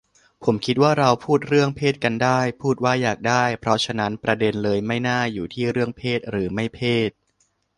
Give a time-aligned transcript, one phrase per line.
[0.43, 7.09] ผมคิดว่าเราพูดเรื่องเพศกันได้ พูดว่าอยากได้ เพราะฉะนั้นประเด็นเลยไม่น่าอยู่ที่เรื่องเพศหรือไม่เพศ